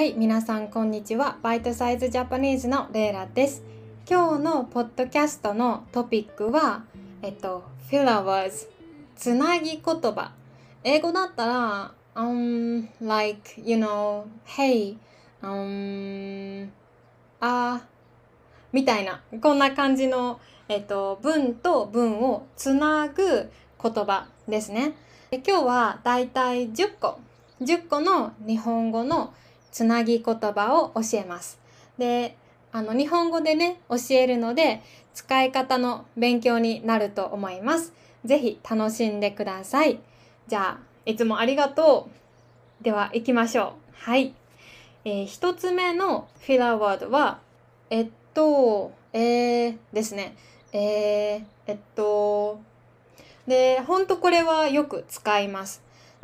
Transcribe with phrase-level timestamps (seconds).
[0.00, 1.36] はい、皆さんこんにちは。
[1.42, 3.62] バイトサイズジャパニーズのレイラです。
[4.08, 6.84] 今日のポッドキャストのトピックは、
[7.20, 8.70] えっと、フィラワーズ、
[9.14, 10.32] つなぎ言葉。
[10.84, 14.96] 英語だったら、um, like, you know, hey,
[15.42, 16.70] um,
[17.40, 17.82] あ
[18.72, 20.40] みたいな、こんな感じの、
[20.70, 23.22] えっと、文と文をつなぐ
[23.82, 24.94] 言葉ですね。
[25.30, 27.20] で今日はだいたい10個、
[27.60, 29.34] 10個の日本語の
[29.70, 31.58] つなぎ言葉を教えます。
[31.98, 32.36] で、
[32.72, 34.82] あの、日本語でね、教えるので、
[35.14, 37.92] 使い方の勉強になると思います。
[38.24, 39.98] ぜひ楽しんでください。
[40.46, 42.08] じゃあ、いつもありがと
[42.80, 42.84] う。
[42.84, 44.04] では、行きましょう。
[44.04, 44.34] はい。
[45.04, 47.40] えー一つ目のフィラーワードは、
[47.88, 50.36] えっと、えー、ですね。
[50.72, 52.60] えー、えっと、
[53.46, 55.82] で、ほんとこれはよく使います。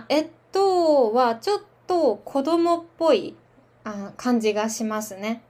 [0.08, 3.36] えっとはちょっと子供っぽい
[3.84, 5.42] あ感じがしますね。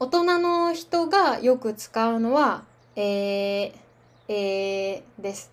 [0.00, 3.72] 大人の人がよく使うのは、えー、
[4.28, 5.50] えー、です。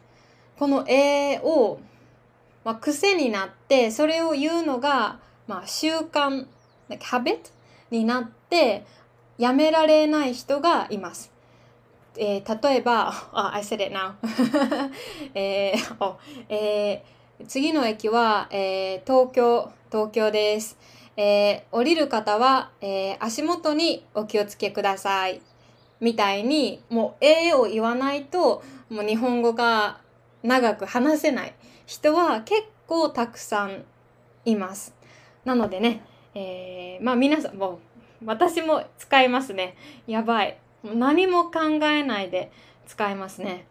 [0.59, 1.79] このえーを、
[2.63, 6.45] まあ、癖になって、それを言うのが、まあ、習慣、
[6.89, 7.39] like habit
[7.89, 8.85] になって、
[9.39, 11.31] やめられない人がいます。
[12.17, 14.13] えー例えば、 あ、I said it now
[15.33, 16.17] えーお
[16.49, 17.15] えー
[17.47, 20.77] 次の駅は、えー東京、東京です。
[21.17, 25.41] えー降りる方は、えー足元にお気をつけください。
[25.99, 29.99] みたいに、もう、えーを言わないと、もう日本語が
[30.43, 31.53] 長く話せない
[31.85, 33.83] 人は結構たくさん
[34.45, 34.95] います。
[35.43, 37.79] なのでね、えーまあ皆さんも
[38.21, 39.75] う、私も使いますね。
[40.07, 40.57] やばい。
[40.83, 42.49] も何も考えないで
[42.87, 43.67] 使いますね。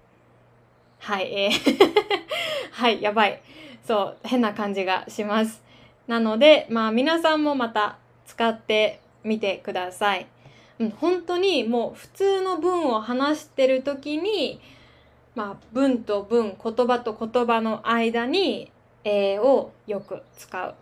[0.98, 2.24] はい、えー
[2.72, 3.40] はい、やばい。
[3.86, 5.62] そう、変な感じがします。
[6.06, 10.26] なので、まあ皆さんもまた使ってみてください。
[10.78, 14.60] うん、本当にもう普通の文を話してる時に、
[15.34, 18.70] まあ文と文、言葉と言葉の間に、
[19.04, 20.74] えーをよく使う。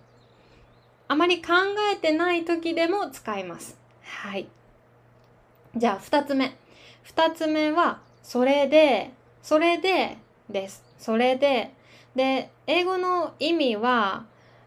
[1.08, 1.52] あまり考
[1.92, 3.78] えてない時でも使います。
[4.02, 4.48] はい。
[5.76, 6.56] じゃあ二つ目。
[7.02, 9.10] 二つ目は、それで、
[9.42, 10.91] それでです。
[11.02, 11.72] それで。
[12.14, 14.24] で、英語の意味は、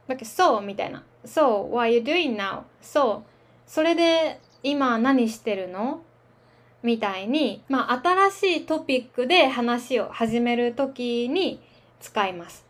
[0.07, 1.05] なんかそうみたいな。
[1.23, 2.63] So, what are you doing now?
[2.81, 3.31] そう。
[3.65, 6.01] それで、今何してるの？
[6.83, 11.61] みたいに、まあ、新しいトピックで話を始めるときに
[12.01, 12.65] 使います。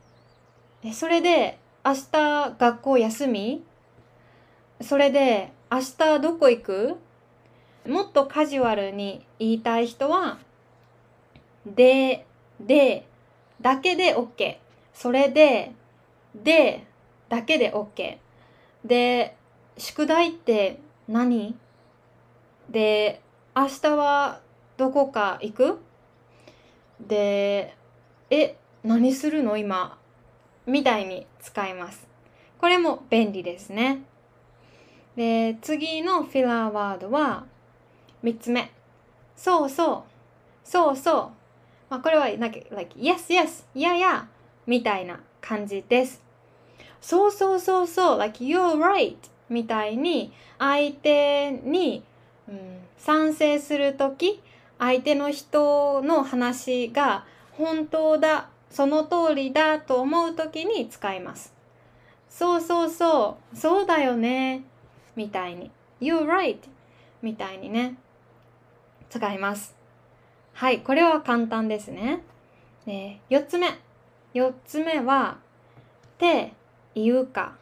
[0.94, 3.64] それで、明日学校休み？
[4.82, 6.97] それで、明日どこ行く？
[7.88, 10.38] もっとカジュアルに言いたい人は、
[11.66, 12.26] で、
[12.59, 13.08] で、
[13.66, 14.58] だけで OK。
[14.94, 15.72] それで、
[16.36, 16.86] で、
[17.30, 18.18] だけで OK。
[18.86, 19.36] で、
[19.76, 20.78] 宿題って
[21.08, 21.58] 何？
[22.70, 23.24] で、
[23.56, 24.42] 明日は
[24.78, 25.80] どこか行く？
[27.00, 27.76] で、
[28.30, 29.58] え、何するの？
[29.58, 29.97] 今
[30.68, 32.08] みたいに使います。
[32.59, 34.03] これも便利ですね。
[35.16, 37.46] で、次のフィラーワードは、
[38.24, 38.72] 3つ目。
[39.36, 40.03] そうそう。
[40.64, 41.44] そうそう。
[41.90, 44.25] まあ、これは、なんか、like, yes, yes, yeah, yeah,
[44.66, 46.23] みたいな感じです。
[47.01, 49.18] そうそうそうそう、like, you're right,
[49.50, 52.03] みたいに、相手に、
[52.47, 54.41] うん、賛成するとき、
[54.79, 61.53] 相手の人の話が本当だ、その通りだと思うときに使います。
[62.29, 64.63] そうそうそう、そうだよね、
[65.16, 65.72] みたいに。
[66.02, 66.57] You're right,
[67.22, 67.96] みたいにね、
[69.09, 69.75] 使います。
[70.55, 72.21] はい、これは簡単ですね。
[72.85, 73.67] で、4つ目。
[74.33, 75.38] 4つ目は、
[76.17, 76.53] て
[76.95, 77.57] 言うか、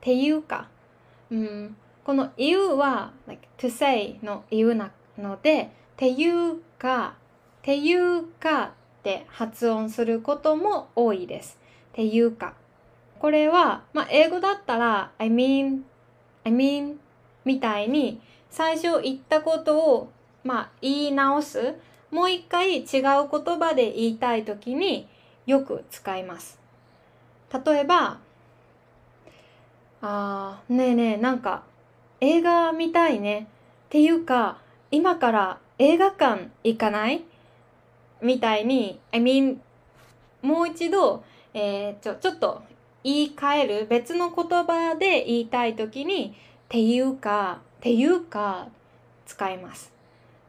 [0.00, 0.66] ていうか。
[1.30, 7.16] うん、この言うは、like, to say の言うなので、ていうか、
[7.60, 11.58] ていうかって発音することも多いです。
[11.92, 12.54] ていうか。
[13.18, 15.82] これは、まあ、英語だったら、I mean,
[16.44, 16.94] I mean
[17.44, 20.12] みたいに、最初言ったことを、
[20.44, 21.74] まあ、言い直す。
[22.10, 25.06] もう一回違う言葉で言いたいときに
[25.46, 26.58] よく使います。
[27.64, 28.18] 例えば、
[30.00, 31.64] あーねえねえ、なんか
[32.20, 33.48] 映画見たいね。
[33.86, 34.58] っていうか、
[34.90, 37.24] 今から映画館行かない？
[38.20, 39.58] みたいに、I mean,
[40.42, 42.62] もう一度、えーちょ、ちょっと
[43.04, 46.34] 言い換える別の言葉で言いたいときに、
[46.64, 48.68] っていうか、っていうか、
[49.26, 49.92] 使います。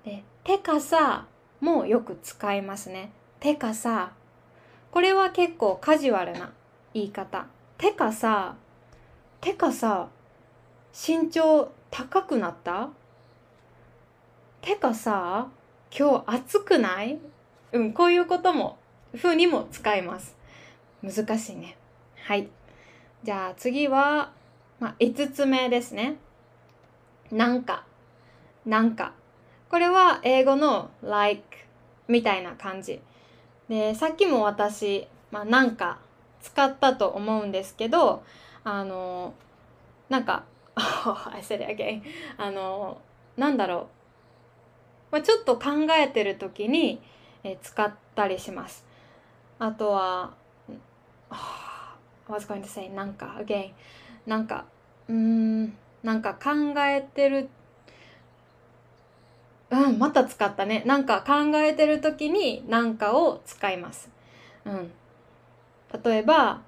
[0.03, 1.25] で、てかさ、
[1.61, 3.11] もよく使いますね。
[3.39, 4.13] てかさ、
[4.91, 6.51] これは結構カジュアルな
[6.93, 7.45] 言い方。
[7.77, 8.55] てかさ、
[9.41, 10.09] てかさ、
[10.93, 12.89] 身長高くなった？
[14.61, 15.47] てかさ
[15.97, 17.19] 今日暑くない？
[17.71, 18.77] うんこういうことも
[19.15, 20.35] 風にも使います。
[21.01, 21.77] 難しいね。
[22.25, 22.49] はい。
[23.23, 24.31] じゃあ次は、
[24.79, 26.17] まあ、5つ目ですね。
[27.31, 27.85] なんか。
[28.65, 29.13] なんか。
[29.69, 31.43] これは英語の like
[32.07, 33.01] みたいな感じ。
[33.69, 35.99] でさっきも私、まあ、なんか
[36.41, 38.23] 使ったと思うんですけど
[38.63, 39.33] あの
[40.09, 40.43] なんか
[40.75, 42.01] I said it again
[42.37, 42.99] あの
[43.37, 43.89] なんだろ
[45.11, 47.01] う、まあ、ちょっと考えてる時に、
[47.61, 48.85] 使ったりします。
[49.59, 50.33] あとは
[51.29, 51.37] I
[52.27, 53.71] was going to say なんか again
[54.25, 54.65] なんか
[55.07, 55.65] うん
[56.03, 56.49] なんか考
[56.81, 57.49] えてる
[59.71, 60.83] うんまた使ったね。
[60.85, 64.09] なんか考えてる時になんかを使います。
[64.65, 64.91] うん。
[66.03, 66.61] 例えば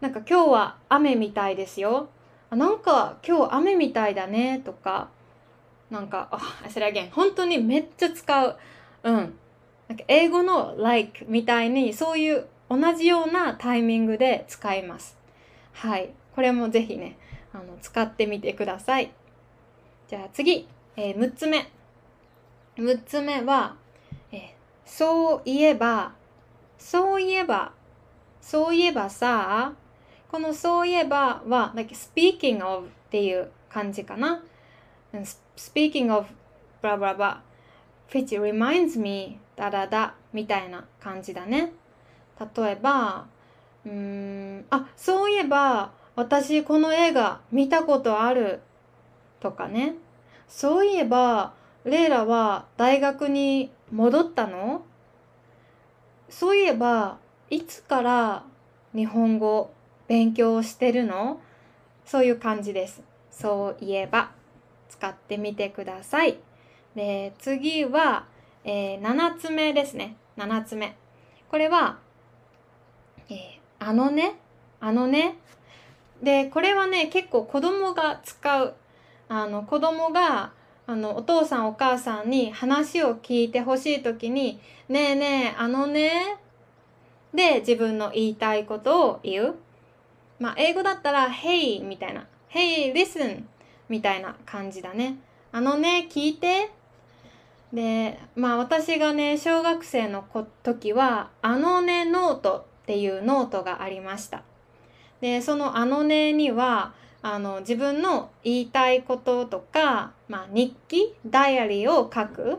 [0.00, 2.08] なんか今日は雨みたいですよ。
[2.50, 4.60] あなんか今日雨みたいだね。
[4.64, 5.08] とか
[5.90, 7.10] なんかあそれあげん。
[7.10, 8.58] 本当にめっちゃ使う。
[9.04, 9.14] うん。
[9.88, 15.16] なんか英語の like みたいにそういう同じようなタイミングで使います。
[15.72, 16.10] はい。
[16.34, 17.16] これもぜひね
[17.54, 19.12] あの使ってみてください。
[20.08, 21.70] じゃあ次、えー、6つ目。
[22.78, 23.74] 6つ目は、
[24.30, 24.54] え、
[24.86, 26.12] そういえば
[26.78, 27.72] そういえば
[28.40, 29.72] そういえばさ
[30.30, 34.42] このそういえばは、like speaking of っていう感じかな。
[35.56, 36.26] speaking of
[36.82, 37.38] blah blah blah
[38.10, 41.72] which reminds me だだだみたいな感じだね。
[42.56, 43.26] 例えば、
[43.84, 48.60] うん、あ、そういえば私この映画見たことある
[49.40, 49.96] とかね。
[50.46, 51.52] そういえば
[51.88, 54.82] レイラは大学に戻ったの？
[56.28, 57.18] そういえば
[57.50, 58.44] いつから
[58.94, 59.70] 日本語
[60.06, 61.40] 勉強してるの？
[62.04, 63.02] そういう感じです。
[63.30, 64.30] そういえば
[64.88, 66.38] 使ってみてください。
[66.94, 68.26] で次は、
[68.64, 70.16] えー、7つ目ですね。
[70.36, 70.96] 7つ目。
[71.50, 71.98] これは、
[73.28, 73.36] えー、
[73.78, 74.36] あのね、
[74.80, 75.38] あのね？
[76.22, 78.74] で、これはね、結構子供が使う。
[79.28, 80.52] あの、子供が、
[80.88, 84.58] あの、お父さんお母さんに話を聞いてほしいときに、
[84.88, 86.38] ねえねえ、あのね、
[87.34, 89.54] で、自分の言いたいことを言う。
[90.40, 92.26] まあ、英語だったら、Hey みたいな。
[92.50, 93.44] Hey, listen
[93.90, 95.18] みたいな感じだね。
[95.52, 96.70] あのね、聞いて。
[97.70, 100.24] で、まあ私がね、小学生の
[100.62, 104.42] 時は、あのねノートっていうノートがありました。
[105.20, 112.58] で、そのあのねには、あの自分の言いたいこととか、まあ、日記ダイアリーを書く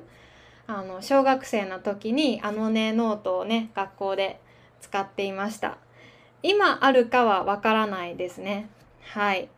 [0.68, 4.40] あの小学生の時にあのねノートをね学校で
[4.82, 5.78] 使っていました
[6.42, 8.70] 今あるかはわからないですね。
[9.14, 9.50] はい。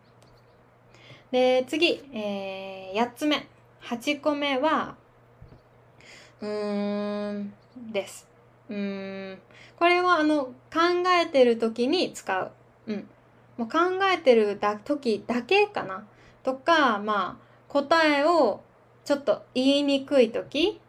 [1.30, 3.46] で、次、えー、8つ目。
[3.80, 4.96] 8個目は、
[6.40, 7.52] うーん、
[7.92, 8.26] です。
[8.68, 9.38] うーん。
[9.76, 10.52] これは、あの、考
[11.22, 12.50] えてる時に使う。
[12.88, 13.08] うん。
[13.56, 13.78] もう考
[14.12, 16.04] えてるだ時だけかな。
[16.42, 18.60] とか、まあ、答えを
[19.04, 20.80] ちょっと言いにくい時。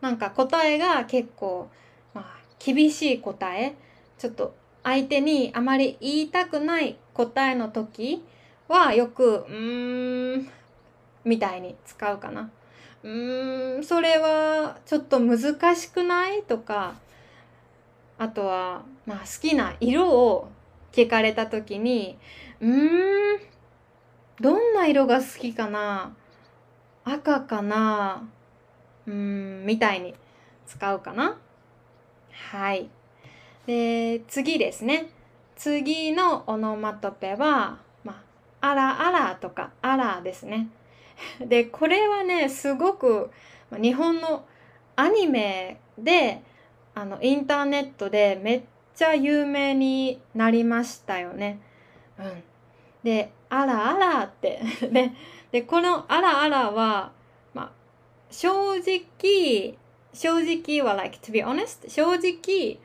[0.00, 1.68] なんか答えが結構、
[2.14, 2.24] まあ、
[2.58, 3.74] 厳しい答え。
[4.18, 8.22] ちょっと相手にあまり言いたくない答えの時
[8.68, 10.48] はよく、うーん、
[11.24, 12.50] みたいに使うかな。
[13.02, 16.42] うーん、それはちょっと難しくない？
[16.42, 16.94] とか、
[18.18, 20.48] あとは、まあ好きな色を
[20.98, 22.18] 聞かれた時に、
[22.60, 23.40] うーん、
[24.40, 26.12] どんな色が好きかな
[27.04, 28.28] 赤かな
[29.06, 30.16] うーん、みたいに
[30.66, 31.38] 使うかな。
[32.50, 32.90] はい。
[33.66, 35.10] で、次ですね。
[35.54, 38.24] 次のオノマトペは、ま
[38.60, 40.68] あ、あらあらとか、あらですね。
[41.40, 43.30] で、これはね、すごく、
[43.80, 44.44] 日本の
[44.96, 46.42] アニメで、
[46.96, 48.62] あの、インターネットでめっ
[48.98, 51.60] ちゃ有名になりましたよね。
[52.18, 52.42] うん。
[53.04, 55.12] で、あらあらってで、
[55.52, 57.12] で、このあらあらは、
[57.54, 57.70] まあ、
[58.28, 59.78] 正直、
[60.12, 62.80] 正直は、like, to be honest, 正直、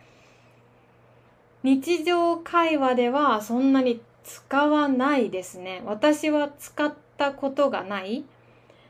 [1.64, 5.82] 日常会話ではそんなに使わないですね。
[5.84, 8.24] 私は使ったことがない。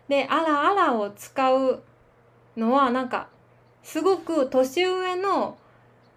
[0.09, 1.81] で、あらあらを使う
[2.57, 3.29] のはなんか
[3.81, 5.57] すごく年上の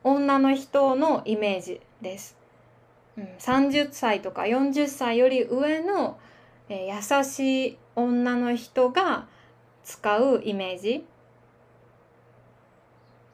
[0.06, 2.36] 女の人のイメージです。
[3.18, 6.16] うん、30歳とか40歳より上の、
[6.68, 9.26] えー、優しい女の人が
[9.82, 11.04] 使うイメージ。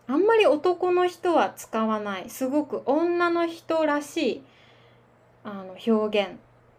[0.06, 4.42] あんまり男の人は使わないすごく女の人らしい
[5.44, 6.30] あの表現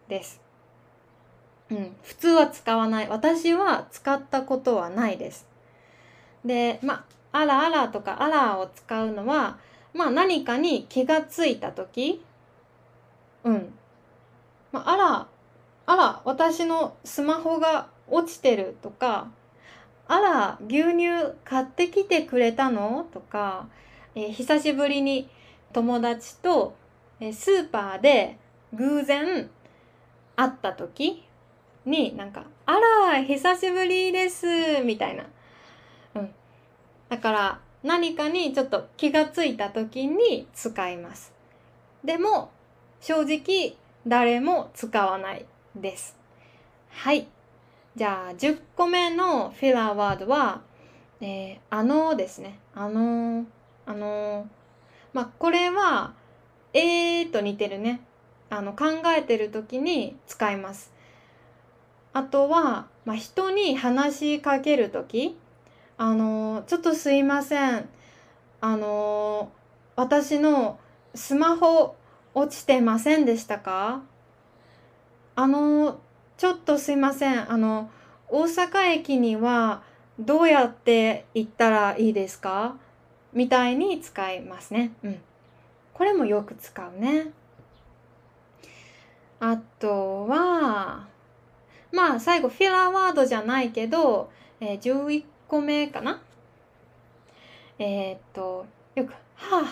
[0.09, 0.41] です。
[1.69, 5.47] うん、普通は使わない私は使ったことはないです
[6.45, 9.57] でまああらあらとかあらを使うのは
[9.93, 12.23] まあ何かに気がついた時
[13.43, 13.73] うん。
[14.71, 15.27] まあ、あら
[15.85, 19.27] あら私のスマホが落ちてるとか
[20.07, 23.07] あら牛乳買ってきてくれたの？
[23.13, 23.67] とか、
[24.15, 25.29] えー、久しぶりに
[25.71, 26.75] 友達と、
[27.19, 28.37] えー、スーパーで
[28.73, 29.49] 偶然
[30.35, 31.23] 会った時
[31.85, 32.73] になんか「あ
[33.11, 34.45] ら久しぶりです」
[34.83, 35.25] みたいな。
[36.15, 36.33] うん、
[37.09, 41.33] だから何かにちょっと気がついた時に使います。
[42.03, 42.49] でも
[43.01, 43.75] 正直
[44.07, 46.17] 誰も使わないです。
[46.89, 47.27] はい。
[47.95, 50.61] じゃあ10個目のフィラーワードは、
[51.21, 52.59] えー、あのですね。
[52.73, 53.45] あの
[53.85, 54.47] あの
[55.13, 56.13] まあこれは
[56.73, 58.01] えーと似てるね。
[58.49, 58.85] あの考
[59.17, 60.93] えてる時に使います。
[62.13, 65.35] あとは、まあ、人に話しかける時
[66.05, 67.87] あのちょっとすいません
[68.59, 69.49] あの
[69.95, 70.77] 私の
[71.15, 71.95] スマホ
[72.33, 74.01] 落ちてませんでしたか？
[75.37, 76.01] あの
[76.35, 77.89] ちょっとすいませんあの
[78.27, 79.81] 大阪駅には
[80.19, 82.75] どうやって行ったらいいですか？
[83.31, 84.91] みたいに使いますね。
[85.05, 85.21] うん。
[85.93, 87.31] これもよく使うね。
[89.39, 91.07] あとは、
[91.93, 94.29] まあ最後フィラーワードじゃないけど、
[94.59, 96.19] えー、11個目かな？
[97.77, 99.63] えー、っと、よく、は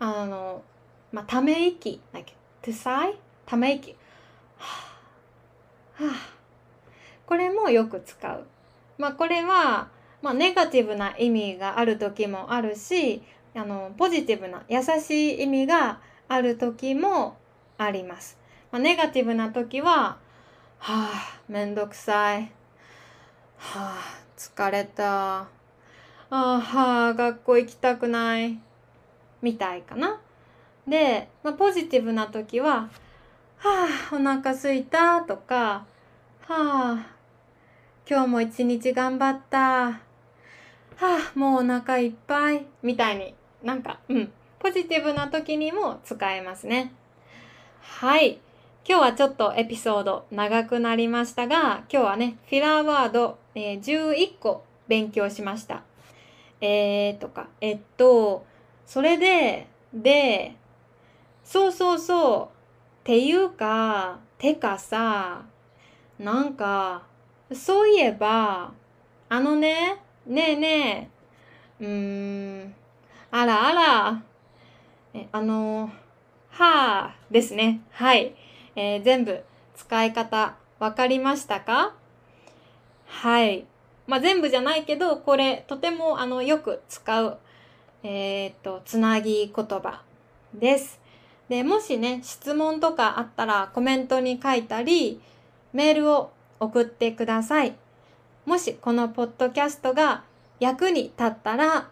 [0.00, 0.64] あ、あの、
[1.12, 3.14] まあ、ため息、like, to sigh?
[3.46, 3.94] ため息。
[4.58, 4.88] は
[6.00, 6.14] あ、はあ、
[7.26, 8.44] これもよく使う。
[8.98, 9.86] まあ、これは、
[10.20, 13.22] まあ、ネガティブな意味がある時もあるし、
[13.54, 17.36] あの、ポジティブな優しい意味がある時も
[17.78, 18.36] あります。
[18.72, 20.18] まあ、ネガティブな時は、
[20.78, 22.50] はあ、めんどくさい。
[23.58, 25.46] はあ、疲れた。
[26.30, 28.58] あ、は、学校行きたくない。
[29.40, 30.20] みたいかな。
[30.88, 32.90] で、まあ、ポジティブな時は、
[33.58, 35.86] はあ、お腹すいたとか、
[36.40, 37.06] はあ、
[38.08, 39.58] 今日も一日頑張った。
[39.58, 40.00] は
[41.00, 42.66] あ、もうお腹いっぱい。
[42.82, 46.92] みたいになんか、うん、ポジティブな時にも使えますね。
[47.80, 48.40] はい。
[48.84, 55.82] 今日はちょっとエピソード長くなりましたが、今日はね、フィラーワード、えー、11個勉強しました。
[56.60, 58.44] えーとか、えっと、
[58.86, 60.56] それで、で、
[61.44, 62.48] そうそうそう、っ
[63.04, 65.42] ていうか、てかさ、
[66.18, 67.02] なんか、
[67.52, 68.72] そういえば、
[69.28, 71.10] あのね、ねえね
[71.80, 72.74] え、うーん、
[73.30, 74.22] あらあら、
[75.14, 75.90] えあの、
[76.50, 77.80] はあですね。
[77.92, 78.34] はい。
[78.76, 79.42] えー、全部
[79.76, 81.94] 使い方分かりましたか？
[83.12, 83.64] はい。
[84.06, 87.38] まあ、全部じゃないけど、これとてもあのよく使う、
[88.02, 90.02] えっ、と、つなぎ言葉
[90.54, 90.98] です。
[91.48, 95.20] で、もしね、質問とかあったらコメントに書いたり、
[95.72, 97.76] メールを送ってください。
[98.44, 100.24] もしこのポッドキャストが
[100.58, 101.90] 役に立ったら、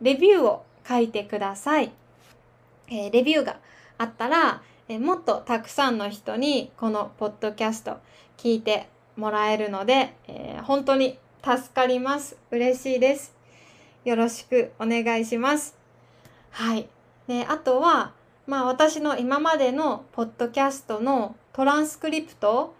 [0.00, 1.90] レビューを書いてください。
[2.88, 3.56] えー、レビューが
[3.96, 7.98] あったら、えもっとたくさんの人にこのポッドキャスト
[8.36, 12.36] 聞いてもらえるので、えー、本当に助かります。
[12.52, 13.34] 嬉しいです。
[14.04, 15.76] よろしくお願いします。
[16.52, 16.88] はい。
[17.26, 18.12] で、あとは、
[18.46, 22.74] まあ私の今までのポッドキャストのトランスクリプト、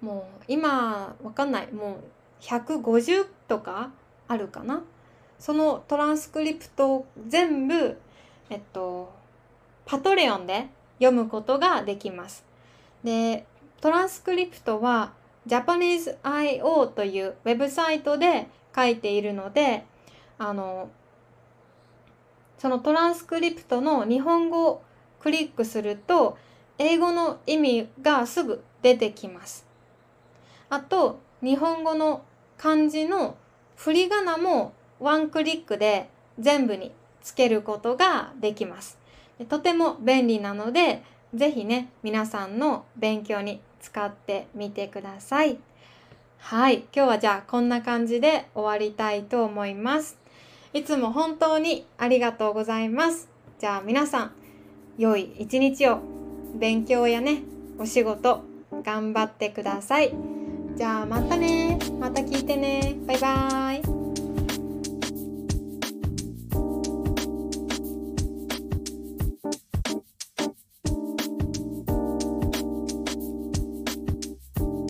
[0.00, 1.72] もう今わかんない。
[1.72, 1.96] もう
[2.40, 3.90] 150とか
[4.28, 4.84] あるかな。
[5.40, 7.98] そのトランスクリプトを全部、
[8.48, 9.12] えっと、
[9.86, 10.68] パトレオンで
[11.00, 12.44] 読むことができます。
[13.02, 13.44] で、
[13.80, 15.12] トランスクリプトは
[15.46, 19.84] Japanese.io というウェブサイトで書いているので、
[20.38, 20.90] あの、
[22.58, 24.82] そのトランスクリプトの日本語を
[25.20, 26.36] クリックすると、
[26.78, 29.66] 英語の意味がすぐ出てきます。
[30.68, 32.22] あと、日本語の
[32.56, 33.36] 漢字の
[33.76, 36.92] 振り仮名もワンクリックで全部に
[37.22, 38.98] つけることができます。
[39.48, 41.02] とても便利なので、
[41.34, 45.58] ぜひね、皆さんの勉強に使ってみてください。
[46.38, 46.84] はい。
[46.94, 50.18] 今日はじゃあこんな感じで終わりたいと思います。
[50.72, 53.28] いつも本当にありがとうございます。
[53.58, 54.32] じゃあ皆さん、
[54.96, 56.00] 良い一日を
[56.54, 57.42] 勉強やね、
[57.78, 58.42] お仕事
[58.82, 60.14] 頑張ってください。
[60.76, 61.78] じゃあまたね。
[61.98, 62.96] また聞いてね。
[63.06, 63.99] バイバーイ。